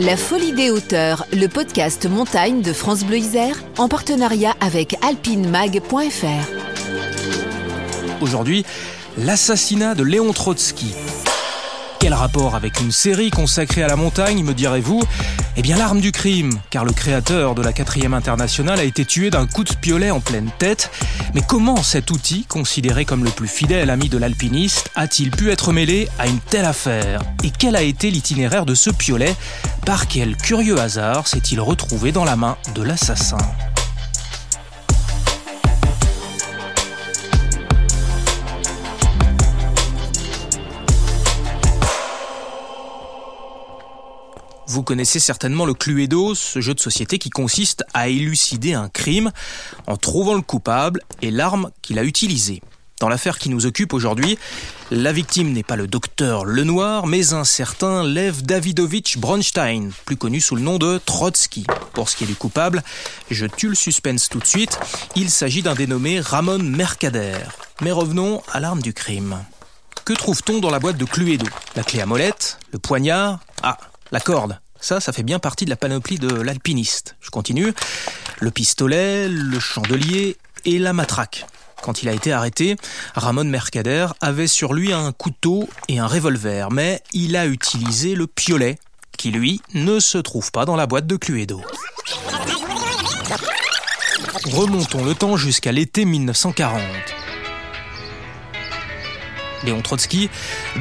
[0.00, 6.24] La Folie des hauteurs, le podcast montagne de France Bleu Isère, en partenariat avec alpinemag.fr.
[8.20, 8.64] Aujourd'hui,
[9.16, 10.94] l'assassinat de Léon Trotsky.
[11.98, 15.02] Quel rapport avec une série consacrée à la montagne, me direz-vous?
[15.60, 19.28] Eh bien l'arme du crime, car le créateur de la 4 internationale a été tué
[19.28, 20.88] d'un coup de piolet en pleine tête.
[21.34, 25.72] Mais comment cet outil, considéré comme le plus fidèle ami de l'alpiniste, a-t-il pu être
[25.72, 27.22] mêlé à une telle affaire?
[27.42, 29.34] Et quel a été l'itinéraire de ce piolet?
[29.84, 33.38] Par quel curieux hasard s'est-il retrouvé dans la main de l'assassin?
[44.68, 49.32] Vous connaissez certainement le Cluedo, ce jeu de société qui consiste à élucider un crime
[49.86, 52.60] en trouvant le coupable et l'arme qu'il a utilisée.
[53.00, 54.38] Dans l'affaire qui nous occupe aujourd'hui,
[54.90, 60.38] la victime n'est pas le docteur Lenoir, mais un certain Lev Davidovich Bronstein, plus connu
[60.38, 61.64] sous le nom de Trotsky.
[61.94, 62.82] Pour ce qui est du coupable,
[63.30, 64.78] je tue le suspense tout de suite,
[65.16, 67.38] il s'agit d'un dénommé Ramon Mercader.
[67.80, 69.38] Mais revenons à l'arme du crime.
[70.04, 71.46] Que trouve-t-on dans la boîte de Cluedo?
[71.74, 72.58] La clé à molette?
[72.72, 73.40] Le poignard?
[73.62, 73.78] Ah,
[74.12, 74.60] la corde.
[74.80, 77.16] Ça, ça fait bien partie de la panoplie de l'alpiniste.
[77.20, 77.72] Je continue.
[78.40, 81.46] Le pistolet, le chandelier et la matraque.
[81.82, 82.76] Quand il a été arrêté,
[83.14, 88.26] Ramon Mercader avait sur lui un couteau et un revolver, mais il a utilisé le
[88.26, 88.78] piolet,
[89.16, 91.62] qui lui ne se trouve pas dans la boîte de Cluedo.
[94.52, 96.80] Remontons le temps jusqu'à l'été 1940.
[99.64, 100.30] Léon Trotsky,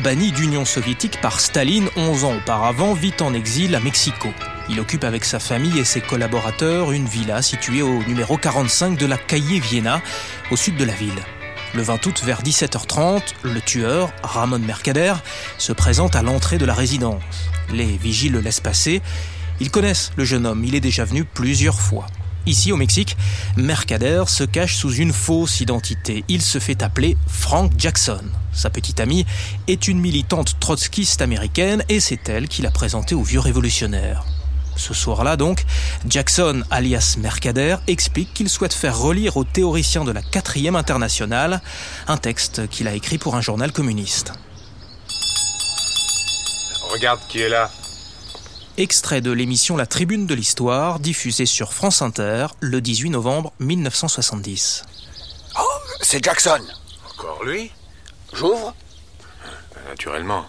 [0.03, 4.29] banni d'Union soviétique par Staline 11 ans auparavant, vit en exil à Mexico.
[4.69, 9.05] Il occupe avec sa famille et ses collaborateurs une villa située au numéro 45 de
[9.05, 10.01] la Calle Vienna,
[10.51, 11.19] au sud de la ville.
[11.73, 15.13] Le 20 août, vers 17h30, le tueur, Ramon Mercader,
[15.57, 17.21] se présente à l'entrée de la résidence.
[17.71, 19.01] Les vigiles le laissent passer.
[19.59, 22.07] Ils connaissent le jeune homme, il est déjà venu plusieurs fois.
[22.47, 23.17] Ici au Mexique,
[23.57, 26.23] Mercader se cache sous une fausse identité.
[26.29, 28.21] Il se fait appeler Frank Jackson.
[28.53, 29.25] Sa petite amie
[29.67, 34.23] est une militante trotskiste américaine et c'est elle qui l'a présenté au vieux révolutionnaire.
[34.77, 35.65] Ce soir-là donc,
[36.07, 41.61] Jackson, alias Mercader, explique qu'il souhaite faire relire aux théoriciens de la quatrième internationale
[42.07, 44.31] un texte qu'il a écrit pour un journal communiste.
[46.93, 47.69] Regarde qui est là.
[48.79, 54.83] Extrait de l'émission La Tribune de l'Histoire, diffusée sur France Inter le 18 novembre 1970.
[55.59, 55.63] Oh,
[56.01, 56.61] c'est Jackson.
[57.09, 57.71] Encore lui?
[58.33, 58.75] J'ouvre
[59.89, 60.45] Naturellement.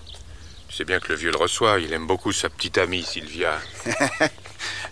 [0.69, 3.59] Tu sais bien que le vieux le reçoit, il aime beaucoup sa petite amie Sylvia.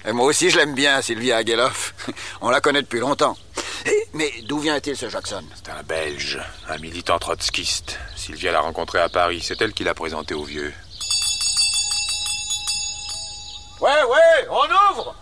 [0.07, 1.95] Et moi aussi, je l'aime bien, Sylvia Ageloff.
[2.41, 3.37] On la connaît depuis longtemps.
[3.85, 5.45] Eh, mais d'où vient-il, ce Jackson?
[5.55, 7.99] C'est un Belge, un militant trotskiste.
[8.17, 10.73] Sylvia l'a rencontré à Paris, c'est elle qui l'a présenté au vieux.
[13.81, 15.15] Ouais, ouais, on ouvre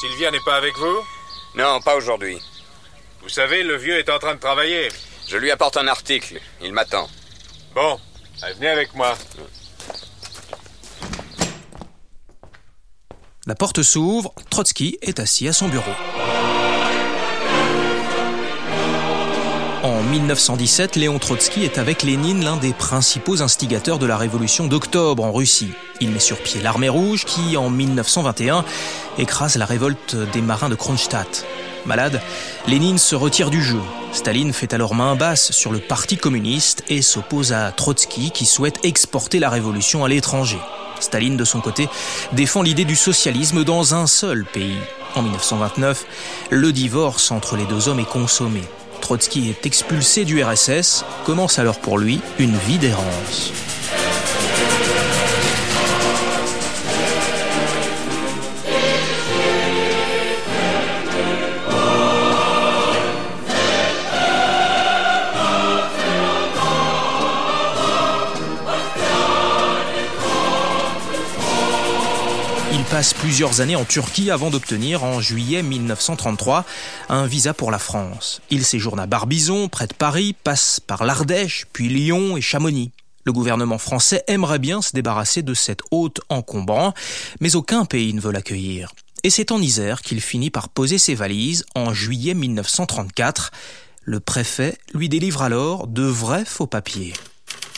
[0.00, 1.04] Sylvia n'est pas avec vous?
[1.54, 2.38] Non, pas aujourd'hui.
[3.22, 4.90] Vous savez, le vieux est en train de travailler.
[5.26, 6.38] Je lui apporte un article.
[6.60, 7.08] Il m'attend.
[7.74, 7.98] Bon,
[8.42, 9.16] allez, venez avec moi.
[13.46, 15.92] La porte s'ouvre, Trotsky est assis à son bureau.
[20.18, 25.32] 1917, Léon Trotsky est avec Lénine l'un des principaux instigateurs de la révolution d'octobre en
[25.32, 25.72] Russie.
[26.00, 28.64] Il met sur pied l'armée rouge qui, en 1921,
[29.18, 31.44] écrase la révolte des marins de Kronstadt.
[31.84, 32.20] Malade,
[32.66, 33.80] Lénine se retire du jeu.
[34.12, 38.84] Staline fait alors main basse sur le Parti communiste et s'oppose à Trotsky qui souhaite
[38.84, 40.58] exporter la révolution à l'étranger.
[40.98, 41.88] Staline, de son côté,
[42.32, 44.78] défend l'idée du socialisme dans un seul pays.
[45.14, 46.04] En 1929,
[46.50, 48.62] le divorce entre les deux hommes est consommé.
[49.06, 53.52] Trotsky est expulsé du RSS, commence alors pour lui une vie d'errance.
[72.96, 76.64] Passe plusieurs années en Turquie avant d'obtenir, en juillet 1933,
[77.10, 78.40] un visa pour la France.
[78.48, 82.92] Il séjourne à Barbizon, près de Paris, passe par l'Ardèche, puis Lyon et Chamonix.
[83.24, 86.94] Le gouvernement français aimerait bien se débarrasser de cette hôte encombrant,
[87.38, 88.94] mais aucun pays ne veut l'accueillir.
[89.24, 93.50] Et c'est en Isère qu'il finit par poser ses valises en juillet 1934.
[94.04, 97.12] Le préfet lui délivre alors de vrais faux papiers.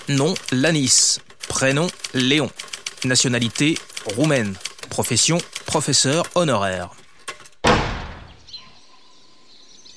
[0.09, 1.19] Nom Lanis,
[1.49, 2.51] prénom Léon,
[3.05, 3.77] nationalité
[4.15, 4.55] roumaine,
[4.89, 6.91] profession professeur honoraire.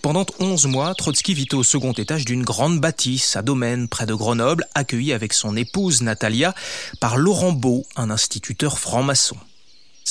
[0.01, 4.15] Pendant 11 mois, Trotsky vit au second étage d'une grande bâtisse à Domaine, près de
[4.15, 6.55] Grenoble, accueilli avec son épouse Natalia
[6.99, 9.37] par Laurent Beau, un instituteur franc-maçon.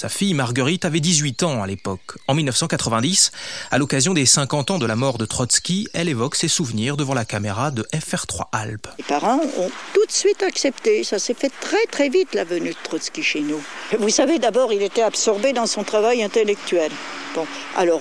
[0.00, 2.16] Sa fille Marguerite avait 18 ans à l'époque.
[2.26, 3.32] En 1990,
[3.70, 7.12] à l'occasion des 50 ans de la mort de Trotsky, elle évoque ses souvenirs devant
[7.12, 8.88] la caméra de FR3 Alpes.
[8.96, 11.04] Les parents ont tout de suite accepté.
[11.04, 13.62] Ça s'est fait très très vite la venue de Trotsky chez nous.
[13.98, 16.90] Vous savez, d'abord, il était absorbé dans son travail intellectuel.
[17.34, 18.00] Bon, alors,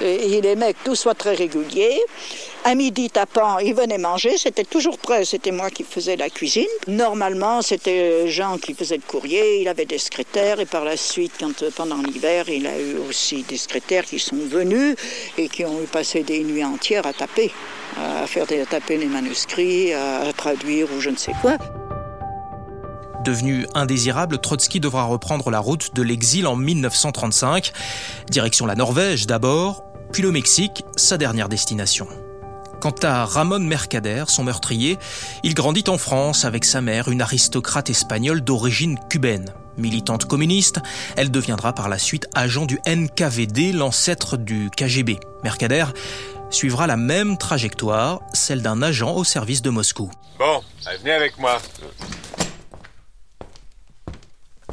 [0.00, 2.00] il aimait que tout soit très régulier.
[2.64, 6.66] À midi tapant, il venait manger, c'était toujours prêt, c'était moi qui faisais la cuisine.
[6.88, 11.32] Normalement, c'était Jean qui faisait le courrier, il avait des secrétaires et par la suite,
[11.40, 14.94] quand, euh, pendant l'hiver, il a eu aussi des secrétaires qui sont venus
[15.38, 17.50] et qui ont eu passé des nuits entières à taper,
[17.96, 21.56] à faire à taper les manuscrits, à traduire ou je ne sais quoi.
[23.24, 27.72] Devenu indésirable, Trotsky devra reprendre la route de l'exil en 1935,
[28.30, 32.08] direction la Norvège d'abord, puis le Mexique, sa dernière destination.
[32.80, 34.98] Quant à Ramon Mercader, son meurtrier,
[35.42, 39.52] il grandit en France avec sa mère, une aristocrate espagnole d'origine cubaine.
[39.76, 40.80] Militante communiste,
[41.16, 45.20] elle deviendra par la suite agent du NKVD, l'ancêtre du KGB.
[45.44, 45.84] Mercader
[46.48, 50.10] suivra la même trajectoire, celle d'un agent au service de Moscou.
[50.38, 50.62] Bon,
[51.00, 51.60] venez avec moi.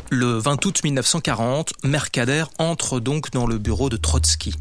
[0.10, 4.56] Le 20 août 1940, Mercader entre donc dans le bureau de Trotsky.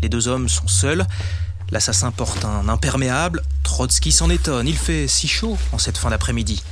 [0.00, 1.04] Les deux hommes sont seuls.
[1.72, 3.42] L'assassin porte un imperméable.
[3.64, 4.68] Trotsky s'en étonne.
[4.68, 6.62] Il fait si chaud en cette fin d'après-midi.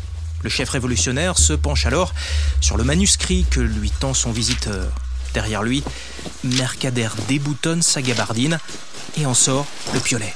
[0.43, 2.15] Le chef révolutionnaire se penche alors
[2.61, 4.93] sur le manuscrit que lui tend son visiteur.
[5.35, 5.83] Derrière lui,
[6.45, 8.61] Mercader déboutonne sa gabardine
[9.19, 10.35] et en sort le piolet.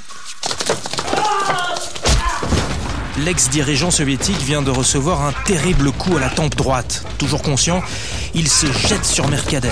[3.18, 7.04] L'ex-dirigeant soviétique vient de recevoir un terrible coup à la tempe droite.
[7.16, 7.80] Toujours conscient,
[8.34, 9.70] il se jette sur Mercader.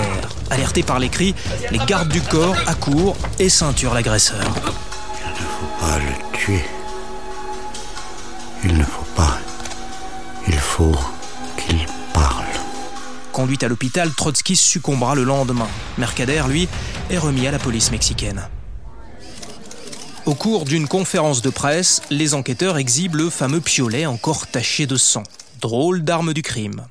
[0.49, 1.35] Alerté par les cris,
[1.69, 4.39] les gardes du corps accourent et ceinturent l'agresseur.
[4.39, 6.63] Il ne faut pas le tuer.
[8.63, 9.37] Il ne faut pas.
[10.47, 10.95] Il faut
[11.57, 12.45] qu'il parle.
[13.33, 15.67] Conduit à l'hôpital, Trotsky succombera le lendemain.
[15.97, 16.69] Mercader, lui,
[17.09, 18.47] est remis à la police mexicaine.
[20.25, 24.95] Au cours d'une conférence de presse, les enquêteurs exhibent le fameux piolet encore taché de
[24.95, 25.23] sang.
[25.59, 26.85] Drôle d'arme du crime.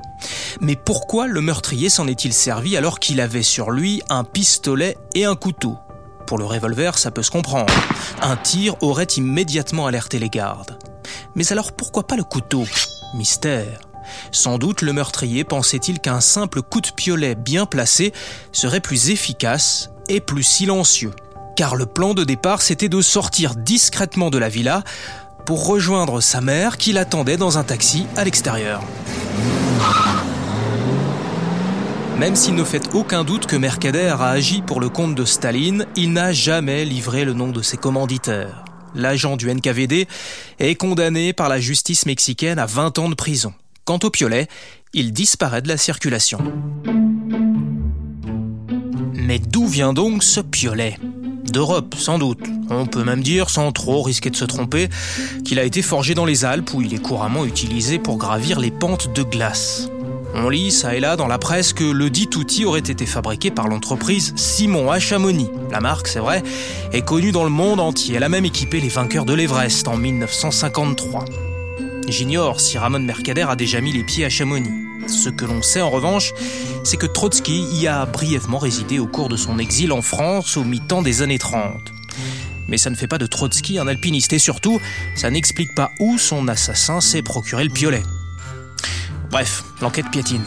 [0.60, 5.24] Mais pourquoi le meurtrier s'en est-il servi alors qu'il avait sur lui un pistolet et
[5.24, 5.78] un couteau?
[6.26, 7.72] Pour le revolver, ça peut se comprendre.
[8.20, 10.78] Un tir aurait immédiatement alerté les gardes.
[11.34, 12.66] Mais alors pourquoi pas le couteau?
[13.14, 13.80] Mystère.
[14.30, 18.12] Sans doute le meurtrier pensait-il qu'un simple coup de piolet bien placé
[18.52, 21.12] serait plus efficace et plus silencieux
[21.56, 24.82] car le plan de départ c'était de sortir discrètement de la villa
[25.46, 28.82] pour rejoindre sa mère qui l'attendait dans un taxi à l'extérieur.
[32.18, 35.86] Même s'il ne fait aucun doute que Mercader a agi pour le compte de Staline,
[35.96, 38.64] il n'a jamais livré le nom de ses commanditaires.
[38.94, 40.06] L'agent du NKVD
[40.58, 43.54] est condamné par la justice mexicaine à 20 ans de prison.
[43.84, 44.46] Quant au piolet,
[44.92, 46.38] il disparaît de la circulation.
[49.14, 50.98] Mais d'où vient donc ce piolet
[51.52, 52.40] D'Europe, sans doute.
[52.70, 54.88] On peut même dire, sans trop risquer de se tromper,
[55.44, 58.70] qu'il a été forgé dans les Alpes où il est couramment utilisé pour gravir les
[58.70, 59.90] pentes de glace.
[60.34, 63.50] On lit ça et là dans la presse que le dit outil aurait été fabriqué
[63.50, 65.50] par l'entreprise Simon à Chamonix.
[65.70, 66.42] La marque, c'est vrai,
[66.94, 68.14] est connue dans le monde entier.
[68.16, 71.26] Elle a même équipé les vainqueurs de l'Everest en 1953.
[72.08, 74.81] J'ignore si Ramon Mercader a déjà mis les pieds à Chamonix.
[75.06, 76.32] Ce que l'on sait en revanche,
[76.84, 80.64] c'est que Trotsky y a brièvement résidé au cours de son exil en France au
[80.64, 81.72] mi-temps des années 30.
[82.68, 84.80] Mais ça ne fait pas de Trotsky un alpiniste et surtout,
[85.16, 88.02] ça n'explique pas où son assassin s'est procuré le piolet.
[89.30, 90.44] Bref, l'enquête piétine.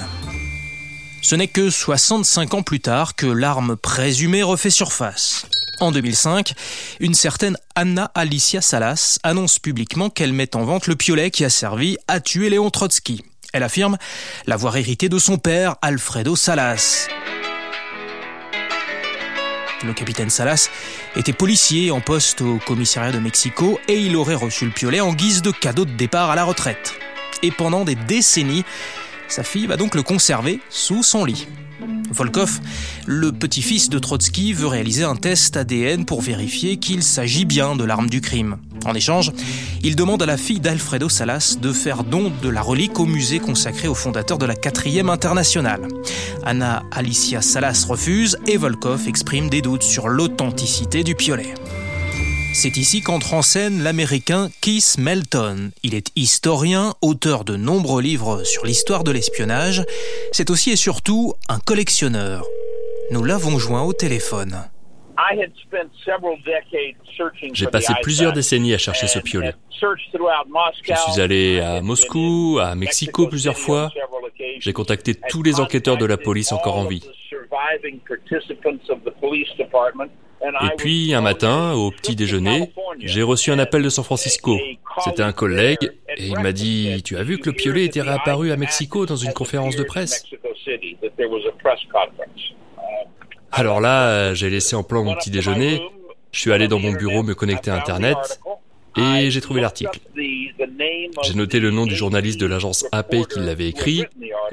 [1.21, 5.47] Ce n'est que 65 ans plus tard que l'arme présumée refait surface.
[5.79, 6.53] En 2005,
[6.99, 11.49] une certaine Anna Alicia Salas annonce publiquement qu'elle met en vente le piolet qui a
[11.49, 13.23] servi à tuer Léon Trotsky.
[13.53, 13.97] Elle affirme
[14.47, 17.07] l'avoir hérité de son père, Alfredo Salas.
[19.85, 20.69] Le capitaine Salas
[21.15, 25.13] était policier en poste au commissariat de Mexico et il aurait reçu le piolet en
[25.13, 26.95] guise de cadeau de départ à la retraite.
[27.43, 28.65] Et pendant des décennies,
[29.27, 31.47] sa fille va donc le conserver sous son lit.
[32.11, 32.59] Volkov,
[33.05, 37.83] le petit-fils de Trotsky, veut réaliser un test ADN pour vérifier qu'il s'agit bien de
[37.83, 38.57] l'arme du crime.
[38.85, 39.31] En échange,
[39.83, 43.39] il demande à la fille d'Alfredo Salas de faire don de la relique au musée
[43.39, 45.87] consacré au fondateur de la 4e internationale.
[46.45, 51.53] Anna Alicia Salas refuse et Volkov exprime des doutes sur l'authenticité du piolet.
[52.55, 55.71] C'est ici qu'entre en scène l'américain Keith Melton.
[55.83, 59.83] Il est historien, auteur de nombreux livres sur l'histoire de l'espionnage.
[60.31, 62.45] C'est aussi et surtout un collectionneur.
[63.11, 64.55] Nous l'avons joint au téléphone.
[67.53, 69.53] J'ai passé plusieurs décennies à chercher ce piolet.
[69.69, 73.91] Je suis allé à Moscou, à Mexico plusieurs fois.
[74.59, 77.03] J'ai contacté tous les enquêteurs de la police encore en vie.
[80.61, 84.57] Et puis, un matin, au petit déjeuner, j'ai reçu un appel de San Francisco.
[85.03, 88.51] C'était un collègue et il m'a dit Tu as vu que le piolet était réapparu
[88.51, 90.25] à Mexico dans une conférence de presse?
[93.51, 95.81] Alors là, j'ai laissé en plan mon petit déjeuner,
[96.31, 98.41] je suis allé dans mon bureau me connecter à Internet
[98.97, 99.99] et j'ai trouvé l'article.
[101.23, 104.03] J'ai noté le nom du journaliste de l'agence AP qui l'avait écrit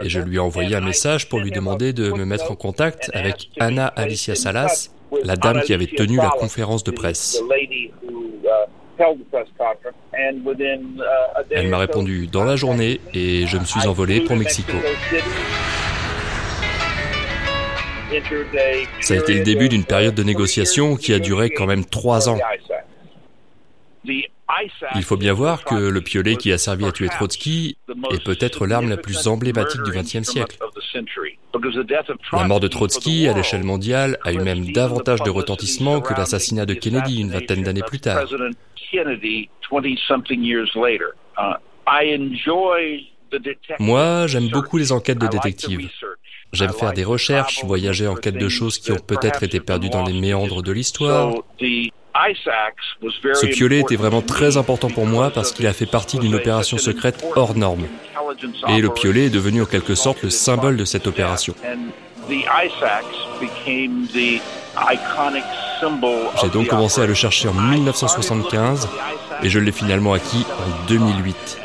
[0.03, 3.11] et je lui ai envoyé un message pour lui demander de me mettre en contact
[3.15, 4.91] avec Anna Alicia Salas,
[5.25, 7.43] la dame qui avait tenu la conférence de presse.
[11.51, 14.73] Elle m'a répondu dans la journée et je me suis envolé pour Mexico.
[19.01, 22.29] Ça a été le début d'une période de négociation qui a duré quand même trois
[22.29, 22.39] ans.
[24.95, 27.79] Il faut bien voir que le piolet qui a servi à tuer Trotsky
[28.13, 30.59] est peut-être l'arme la plus emblématique du XXe siècle.
[32.33, 36.67] La mort de Trotsky, à l'échelle mondiale, a eu même davantage de retentissement que l'assassinat
[36.67, 38.25] de Kennedy une vingtaine d'années plus tard.
[43.79, 45.89] Moi, j'aime beaucoup les enquêtes de détectives.
[46.53, 50.05] J'aime faire des recherches, voyager en quête de choses qui ont peut-être été perdues dans
[50.05, 51.33] les méandres de l'histoire.
[52.15, 56.77] Ce piolet était vraiment très important pour moi parce qu'il a fait partie d'une opération
[56.77, 57.87] secrète hors norme.
[58.69, 61.55] Et le piolet est devenu en quelque sorte le symbole de cette opération.
[66.41, 68.89] J'ai donc commencé à le chercher en 1975
[69.43, 71.59] et je l'ai finalement acquis en 2008.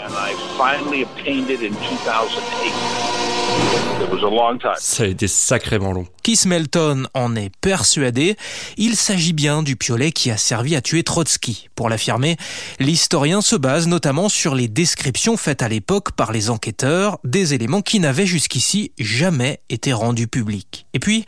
[4.76, 6.06] Ça a été sacrément long.
[6.24, 8.36] Keith Melton en est persuadé.
[8.78, 11.70] Il s'agit bien du piolet qui a servi à tuer Trotsky.
[11.76, 12.38] Pour l'affirmer,
[12.80, 17.82] l'historien se base notamment sur les descriptions faites à l'époque par les enquêteurs des éléments
[17.82, 20.86] qui n'avaient jusqu'ici jamais été rendus publics.
[20.94, 21.26] Et puis,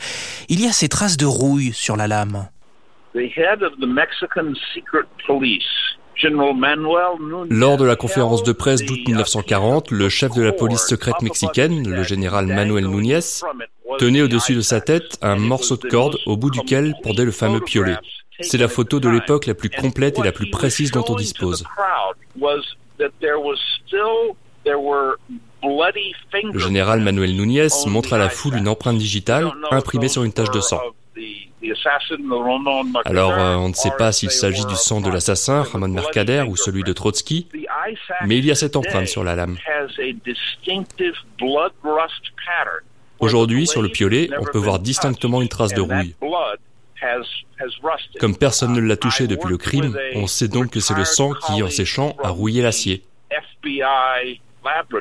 [0.48, 2.48] il y a ces traces de rouille sur la lame.
[7.50, 11.88] Lors de la conférence de presse d'août 1940, le chef de la police secrète mexicaine,
[11.88, 13.20] le général Manuel Núñez,
[13.98, 17.62] tenait au-dessus de sa tête un morceau de corde au bout duquel pendait le fameux
[17.62, 17.98] piolet.
[18.42, 21.66] C'est la photo de l'époque la plus complète et la plus précise dont on dispose.
[26.54, 30.52] Le général Manuel Núñez montre à la foule une empreinte digitale imprimée sur une tache
[30.52, 30.80] de sang.
[33.06, 36.56] Alors, euh, on ne sait pas s'il s'agit du sang de l'assassin, Ramon Mercader, ou
[36.56, 37.48] celui de Trotsky,
[38.26, 39.58] mais il y a cette empreinte sur la lame.
[43.20, 46.16] Aujourd'hui, sur le piolet, on peut voir distinctement une trace de rouille.
[48.20, 51.34] Comme personne ne l'a touché depuis le crime, on sait donc que c'est le sang
[51.34, 53.04] qui, en séchant, a rouillé l'acier.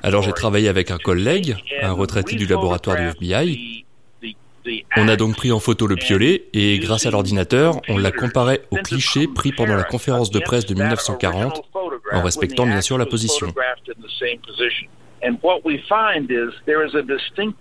[0.03, 3.77] Alors j'ai travaillé avec un collègue, un retraité du laboratoire du FBI,
[4.99, 8.62] on a donc pris en photo le piolet et grâce à l'ordinateur, on l'a comparé
[8.71, 11.62] au cliché pris pendant la conférence de presse de 1940
[12.12, 13.47] en respectant bien sûr la position.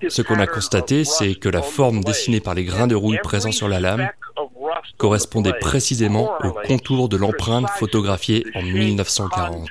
[0.09, 3.51] Ce qu'on a constaté, c'est que la forme dessinée par les grains de rouille présents
[3.51, 4.09] sur la lame
[4.97, 9.69] correspondait précisément au contour de l'empreinte photographiée en 1940.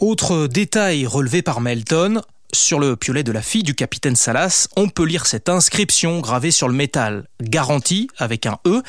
[0.00, 2.20] Autre détail relevé par Melton,
[2.52, 6.50] sur le piolet de la fille du capitaine Salas, on peut lire cette inscription gravée
[6.50, 8.82] sur le métal, garantie avec un E,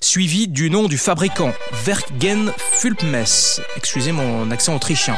[0.00, 1.52] suivi du nom du fabricant,
[1.86, 3.60] Werkgen Fulpmess.
[3.76, 5.16] Excusez mon accent autrichien.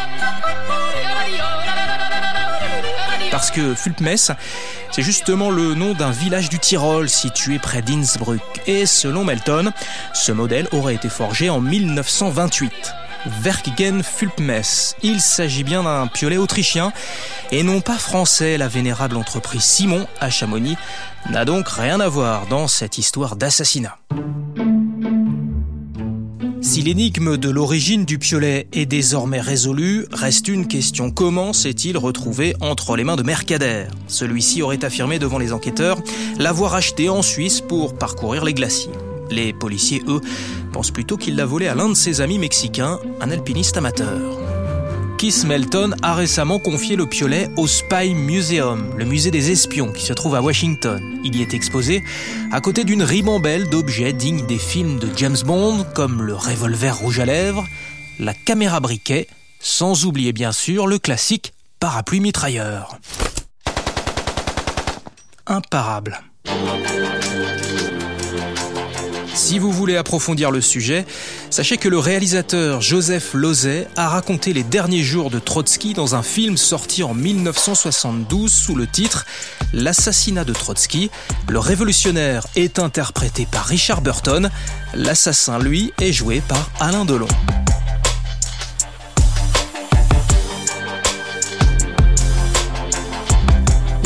[3.31, 4.33] Parce que Fulpmess,
[4.91, 8.43] c'est justement le nom d'un village du Tyrol situé près d'Innsbruck.
[8.67, 9.73] Et selon Melton,
[10.13, 12.73] ce modèle aurait été forgé en 1928.
[13.45, 14.97] Werkgen Fulpmess.
[15.03, 16.93] Il s'agit bien d'un piolet autrichien
[17.51, 18.57] et non pas français.
[18.59, 20.77] La vénérable entreprise Simon à Chamonix
[21.31, 23.99] n'a donc rien à voir dans cette histoire d'assassinat.
[26.63, 31.11] Si l'énigme de l'origine du piolet est désormais résolue, reste une question.
[31.11, 33.87] Comment s'est-il retrouvé entre les mains de Mercader?
[34.09, 35.99] Celui-ci aurait affirmé devant les enquêteurs
[36.39, 38.93] l'avoir acheté en Suisse pour parcourir les glaciers.
[39.31, 40.21] Les policiers, eux,
[40.71, 44.39] pensent plutôt qu'il l'a volé à l'un de ses amis mexicains, un alpiniste amateur.
[45.21, 50.03] Keith Melton a récemment confié le piolet au Spy Museum, le musée des espions qui
[50.03, 50.99] se trouve à Washington.
[51.25, 52.03] Il y est exposé
[52.53, 57.21] à côté d'une ribambelle d'objets dignes des films de James Bond, comme le revolver rouge
[57.21, 57.67] à lèvres,
[58.19, 59.29] la caméra briquet,
[59.61, 62.99] sans oublier bien sûr le classique parapluie mitrailleur.
[65.47, 66.19] imparable.
[69.35, 71.07] Si vous voulez approfondir le sujet,
[71.51, 76.23] sachez que le réalisateur Joseph Lozay a raconté les derniers jours de Trotsky dans un
[76.23, 79.25] film sorti en 1972 sous le titre
[79.73, 81.11] L'assassinat de Trotsky.
[81.49, 84.51] Le révolutionnaire est interprété par Richard Burton,
[84.95, 87.29] l'assassin lui est joué par Alain Delon.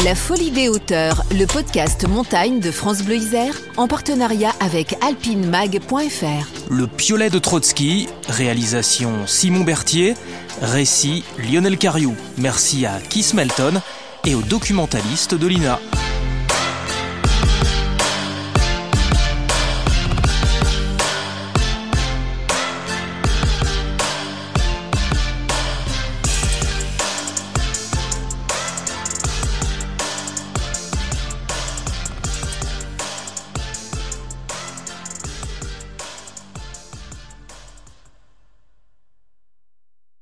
[0.04, 6.70] La Folie des hauteurs, le podcast montagne de France Bleu Isère, en partenariat avec alpinemag.fr.
[6.70, 10.14] Le piolet de Trotsky, réalisation Simon Berthier,
[10.60, 12.14] récit Lionel Cariou.
[12.36, 13.80] Merci à Keith Melton
[14.26, 15.80] et aux documentalistes de l'INA.